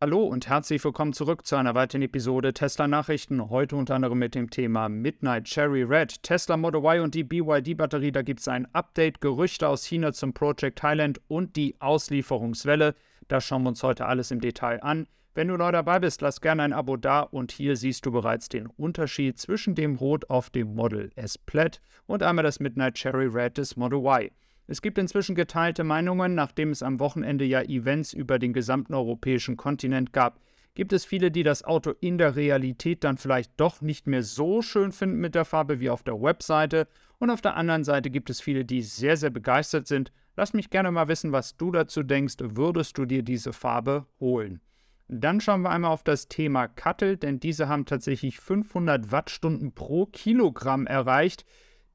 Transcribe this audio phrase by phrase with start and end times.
[0.00, 3.50] Hallo und herzlich willkommen zurück zu einer weiteren Episode Tesla Nachrichten.
[3.50, 8.12] Heute unter anderem mit dem Thema Midnight Cherry Red, Tesla Model Y und die BYD-Batterie.
[8.12, 12.94] Da gibt es ein Update, Gerüchte aus China zum Project Thailand und die Auslieferungswelle.
[13.26, 15.08] Das schauen wir uns heute alles im Detail an.
[15.34, 18.48] Wenn du neu dabei bist, lass gerne ein Abo da und hier siehst du bereits
[18.48, 23.26] den Unterschied zwischen dem Rot auf dem Model S Plaid und einmal das Midnight Cherry
[23.26, 24.30] Red des Model Y.
[24.70, 29.56] Es gibt inzwischen geteilte Meinungen, nachdem es am Wochenende ja Events über den gesamten europäischen
[29.56, 30.40] Kontinent gab.
[30.74, 34.60] Gibt es viele, die das Auto in der Realität dann vielleicht doch nicht mehr so
[34.60, 36.86] schön finden mit der Farbe wie auf der Webseite?
[37.18, 40.12] Und auf der anderen Seite gibt es viele, die sehr, sehr begeistert sind.
[40.36, 42.36] Lass mich gerne mal wissen, was du dazu denkst.
[42.38, 44.60] Würdest du dir diese Farbe holen?
[45.08, 50.04] Dann schauen wir einmal auf das Thema Cuttle, denn diese haben tatsächlich 500 Wattstunden pro
[50.04, 51.46] Kilogramm erreicht.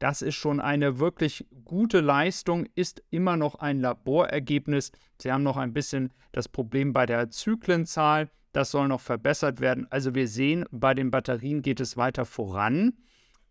[0.03, 4.91] Das ist schon eine wirklich gute Leistung, ist immer noch ein Laborergebnis.
[5.17, 8.29] Sie haben noch ein bisschen das Problem bei der Zyklenzahl.
[8.51, 9.87] Das soll noch verbessert werden.
[9.91, 12.97] Also wir sehen, bei den Batterien geht es weiter voran.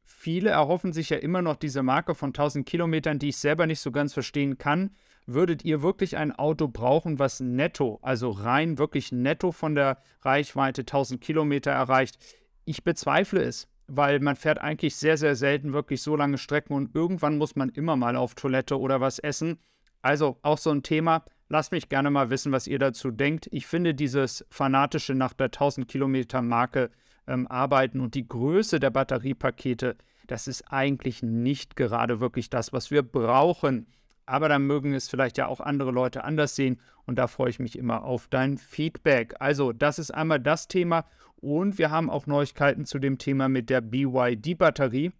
[0.05, 3.81] Viele erhoffen sich ja immer noch diese Marke von 1000 Kilometern, die ich selber nicht
[3.81, 4.91] so ganz verstehen kann.
[5.25, 10.83] Würdet ihr wirklich ein Auto brauchen, was netto, also rein wirklich netto von der Reichweite
[10.83, 12.19] 1000 Kilometer erreicht?
[12.67, 16.95] Ich bezweifle es weil man fährt eigentlich sehr, sehr selten wirklich so lange Strecken und
[16.95, 19.59] irgendwann muss man immer mal auf Toilette oder was essen.
[20.01, 21.25] Also auch so ein Thema.
[21.51, 23.49] Lasst mich gerne mal wissen, was ihr dazu denkt.
[23.53, 26.91] Ich finde dieses fanatische nach der 1000 Kilometer Marke
[27.27, 32.91] ähm, arbeiten und die Größe der Batteriepakete, das ist eigentlich nicht gerade wirklich das, was
[32.91, 33.87] wir brauchen.
[34.27, 37.59] Aber dann mögen es vielleicht ja auch andere Leute anders sehen und da freue ich
[37.59, 39.35] mich immer auf dein Feedback.
[39.41, 41.05] Also, das ist einmal das Thema
[41.37, 45.13] und wir haben auch Neuigkeiten zu dem Thema mit der BYD-Batterie.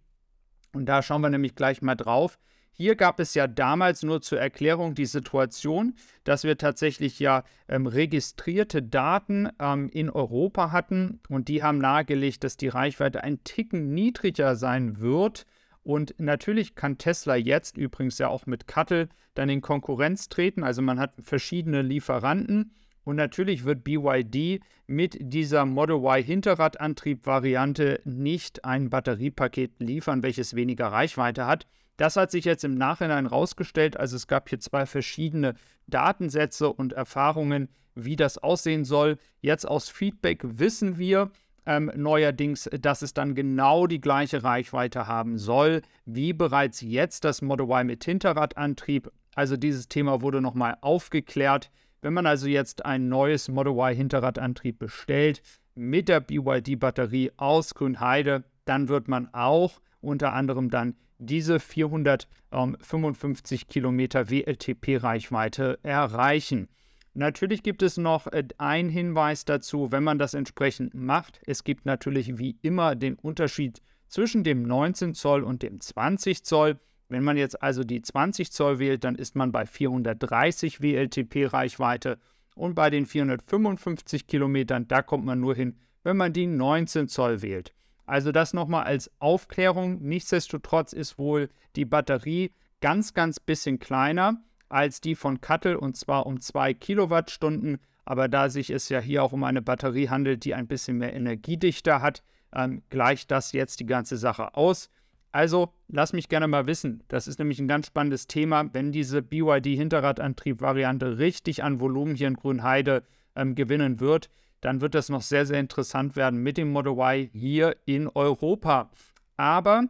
[0.73, 2.39] Und da schauen wir nämlich gleich mal drauf.
[2.75, 7.85] Hier gab es ja damals nur zur Erklärung die Situation, dass wir tatsächlich ja ähm,
[7.85, 13.93] registrierte Daten ähm, in Europa hatten und die haben nahegelegt, dass die Reichweite ein Ticken
[13.93, 15.45] niedriger sein wird
[15.83, 20.63] und natürlich kann Tesla jetzt übrigens ja auch mit Cuttle dann in Konkurrenz treten.
[20.63, 22.73] Also man hat verschiedene Lieferanten.
[23.03, 30.87] Und natürlich wird BYD mit dieser Model Y Hinterradantrieb-Variante nicht ein Batteriepaket liefern, welches weniger
[30.87, 31.67] Reichweite hat.
[31.97, 33.97] Das hat sich jetzt im Nachhinein herausgestellt.
[33.97, 35.55] Also es gab hier zwei verschiedene
[35.87, 39.17] Datensätze und Erfahrungen, wie das aussehen soll.
[39.41, 41.29] Jetzt aus Feedback wissen wir,
[41.65, 47.41] ähm, neuerdings, dass es dann genau die gleiche Reichweite haben soll, wie bereits jetzt das
[47.41, 49.09] Model Y mit Hinterradantrieb.
[49.35, 51.71] Also dieses Thema wurde nochmal aufgeklärt.
[52.01, 55.41] Wenn man also jetzt ein neues Model Y Hinterradantrieb bestellt
[55.75, 64.29] mit der BYD-Batterie aus Grünheide, dann wird man auch unter anderem dann diese 455 Kilometer
[64.29, 66.67] WLTP-Reichweite erreichen.
[67.15, 71.39] Natürlich gibt es noch äh, einen Hinweis dazu, wenn man das entsprechend macht.
[71.45, 76.79] Es gibt natürlich wie immer den Unterschied zwischen dem 19 Zoll und dem 20 Zoll.
[77.09, 82.17] Wenn man jetzt also die 20 Zoll wählt, dann ist man bei 430 WLTP-Reichweite
[82.55, 87.41] und bei den 455 Kilometern, da kommt man nur hin, wenn man die 19 Zoll
[87.41, 87.73] wählt.
[88.05, 90.01] Also das nochmal als Aufklärung.
[90.01, 92.51] Nichtsdestotrotz ist wohl die Batterie
[92.81, 97.79] ganz, ganz bisschen kleiner als die von Cuttle und zwar um 2 Kilowattstunden.
[98.05, 101.13] Aber da sich es ja hier auch um eine Batterie handelt, die ein bisschen mehr
[101.13, 104.89] Energiedichte hat, ähm, gleicht das jetzt die ganze Sache aus.
[105.31, 107.03] Also lass mich gerne mal wissen.
[107.07, 108.71] Das ist nämlich ein ganz spannendes Thema.
[108.73, 113.03] Wenn diese BYD-Hinterradantrieb-Variante richtig an Volumen hier in Grünheide
[113.35, 114.29] ähm, gewinnen wird,
[114.61, 118.91] dann wird das noch sehr, sehr interessant werden mit dem Model Y hier in Europa.
[119.35, 119.87] Aber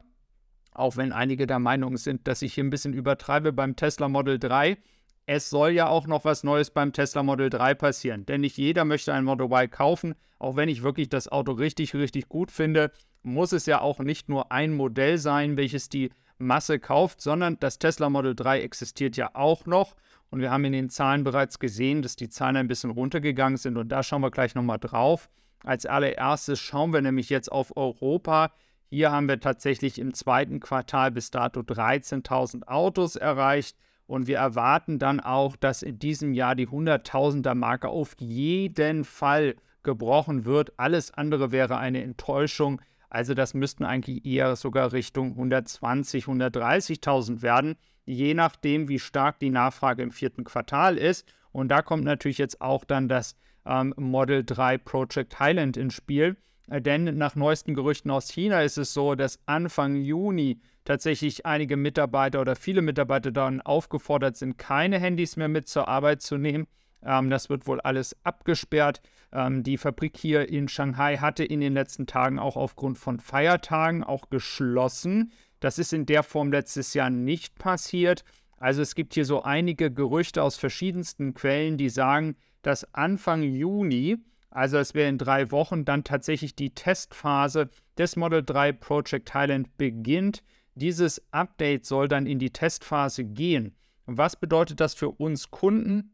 [0.74, 4.40] auch wenn einige der Meinung sind, dass ich hier ein bisschen übertreibe beim Tesla Model
[4.40, 4.78] 3.
[5.26, 8.84] Es soll ja auch noch was Neues beim Tesla Model 3 passieren, denn nicht jeder
[8.84, 10.16] möchte ein Model Y kaufen.
[10.38, 12.92] Auch wenn ich wirklich das Auto richtig, richtig gut finde,
[13.22, 17.80] muss es ja auch nicht nur ein Modell sein, welches die Masse kauft, sondern das
[17.80, 19.96] Tesla Model 3 existiert ja auch noch.
[20.30, 23.78] Und wir haben in den Zahlen bereits gesehen, dass die Zahlen ein bisschen runtergegangen sind.
[23.78, 25.30] Und da schauen wir gleich nochmal drauf.
[25.64, 28.52] Als allererstes schauen wir nämlich jetzt auf Europa.
[28.94, 33.76] Hier haben wir tatsächlich im zweiten Quartal bis dato 13.000 Autos erreicht.
[34.06, 39.56] Und wir erwarten dann auch, dass in diesem Jahr die 100.000er Marke auf jeden Fall
[39.82, 40.74] gebrochen wird.
[40.78, 42.84] Alles andere wäre eine Enttäuschung.
[43.10, 47.74] Also das müssten eigentlich eher sogar Richtung 120, 130.000 werden,
[48.06, 51.28] je nachdem, wie stark die Nachfrage im vierten Quartal ist.
[51.52, 53.36] Und da kommt natürlich jetzt auch dann das
[53.66, 56.38] ähm, Model 3 Project Highland ins Spiel.
[56.70, 61.78] Äh, denn nach neuesten Gerüchten aus China ist es so, dass Anfang Juni tatsächlich einige
[61.78, 66.68] Mitarbeiter oder viele Mitarbeiter dann aufgefordert sind, keine Handys mehr mit zur Arbeit zu nehmen.
[67.06, 69.02] Ähm, das wird wohl alles abgesperrt.
[69.32, 74.04] Ähm, die Fabrik hier in Shanghai hatte in den letzten Tagen auch aufgrund von Feiertagen
[74.04, 75.32] auch geschlossen.
[75.60, 78.24] Das ist in der Form letztes Jahr nicht passiert.
[78.58, 84.18] Also es gibt hier so einige Gerüchte aus verschiedensten Quellen, die sagen, dass Anfang Juni,
[84.54, 89.78] also es wäre in drei Wochen, dann tatsächlich die Testphase des Model 3 Project Thailand
[89.78, 90.44] beginnt.
[90.76, 93.76] Dieses Update soll dann in die Testphase gehen.
[94.06, 96.12] Was bedeutet das für uns Kunden?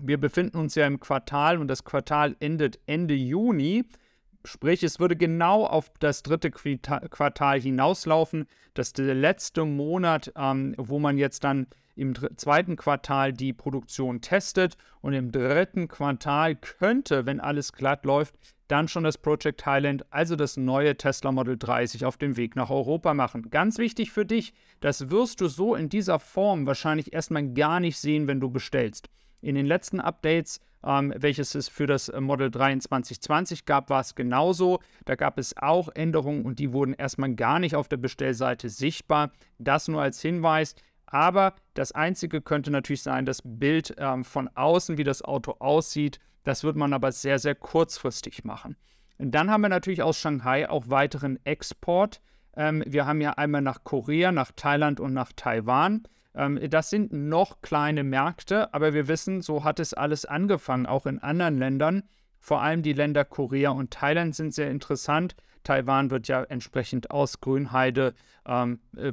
[0.00, 3.84] Wir befinden uns ja im Quartal und das Quartal endet Ende Juni.
[4.44, 8.46] Sprich, es würde genau auf das dritte Quartal hinauslaufen.
[8.74, 14.20] Das ist der letzte Monat, ähm, wo man jetzt dann im zweiten Quartal die Produktion
[14.20, 18.34] testet und im dritten Quartal könnte, wenn alles glatt läuft,
[18.68, 22.56] dann schon das Project Thailand, also das neue Tesla Model 3, sich auf den Weg
[22.56, 23.50] nach Europa machen.
[23.50, 27.98] Ganz wichtig für dich, das wirst du so in dieser Form wahrscheinlich erstmal gar nicht
[27.98, 29.10] sehen, wenn du bestellst.
[29.42, 34.00] In den letzten Updates, ähm, welches es für das Model 3 in 2020 gab, war
[34.00, 34.80] es genauso.
[35.04, 39.32] Da gab es auch Änderungen und die wurden erstmal gar nicht auf der Bestellseite sichtbar.
[39.58, 40.74] Das nur als Hinweis.
[41.12, 46.18] Aber das Einzige könnte natürlich sein, das Bild ähm, von außen, wie das Auto aussieht.
[46.42, 48.76] Das wird man aber sehr, sehr kurzfristig machen.
[49.18, 52.22] Und dann haben wir natürlich aus Shanghai auch weiteren Export.
[52.56, 56.04] Ähm, wir haben ja einmal nach Korea, nach Thailand und nach Taiwan.
[56.34, 61.04] Ähm, das sind noch kleine Märkte, aber wir wissen, so hat es alles angefangen, auch
[61.04, 62.04] in anderen Ländern.
[62.40, 65.36] Vor allem die Länder Korea und Thailand sind sehr interessant.
[65.62, 68.14] Taiwan wird ja entsprechend aus Grünheide
[68.46, 69.12] ähm, äh,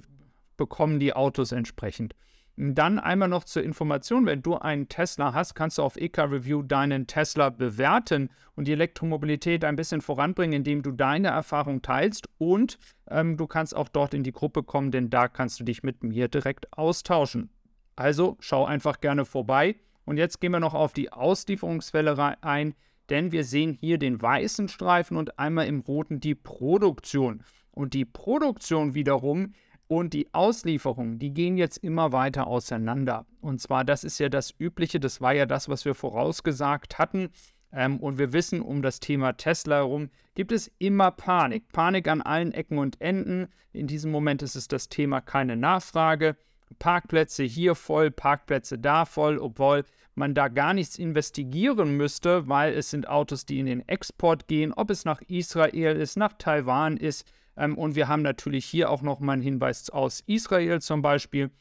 [0.59, 2.13] bekommen die Autos entsprechend.
[2.61, 7.07] Dann einmal noch zur Information, wenn du einen Tesla hast, kannst du auf EK-Review deinen
[7.07, 12.77] Tesla bewerten und die Elektromobilität ein bisschen voranbringen, indem du deine Erfahrung teilst und
[13.09, 16.03] ähm, du kannst auch dort in die Gruppe kommen, denn da kannst du dich mit
[16.03, 17.49] mir direkt austauschen.
[17.95, 19.77] Also schau einfach gerne vorbei.
[20.03, 22.75] Und jetzt gehen wir noch auf die Auslieferungswelle ein,
[23.09, 27.43] denn wir sehen hier den weißen Streifen und einmal im roten die Produktion.
[27.71, 29.53] Und die Produktion wiederum
[29.89, 33.25] und die Auslieferungen, die gehen jetzt immer weiter auseinander.
[33.41, 37.31] Und zwar, das ist ja das Übliche, das war ja das, was wir vorausgesagt hatten.
[37.71, 41.71] Ähm, und wir wissen, um das Thema Tesla herum gibt es immer Panik.
[41.71, 43.47] Panik an allen Ecken und Enden.
[43.73, 46.37] In diesem Moment ist es das Thema keine Nachfrage.
[46.77, 52.91] Parkplätze hier voll, Parkplätze da voll, obwohl man da gar nichts investigieren müsste, weil es
[52.91, 57.25] sind Autos, die in den Export gehen, ob es nach Israel ist, nach Taiwan ist,
[57.59, 61.51] ähm, und wir haben natürlich hier auch nochmal einen Hinweis aus Israel zum Beispiel.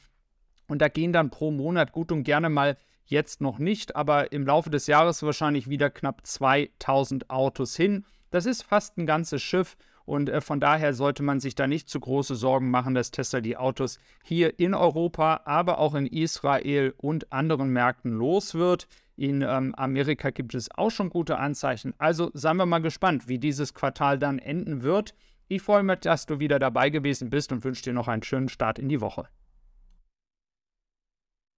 [0.68, 4.46] Und da gehen dann pro Monat gut und gerne mal jetzt noch nicht, aber im
[4.46, 8.04] Laufe des Jahres wahrscheinlich wieder knapp 2000 Autos hin.
[8.30, 11.88] Das ist fast ein ganzes Schiff und äh, von daher sollte man sich da nicht
[11.88, 16.94] zu große Sorgen machen, dass Tesla die Autos hier in Europa, aber auch in Israel
[16.98, 18.86] und anderen Märkten los wird.
[19.16, 21.92] In ähm, Amerika gibt es auch schon gute Anzeichen.
[21.98, 25.14] Also seien wir mal gespannt, wie dieses Quartal dann enden wird.
[25.50, 28.50] Ich freue mich, dass du wieder dabei gewesen bist und wünsche dir noch einen schönen
[28.50, 29.28] Start in die Woche.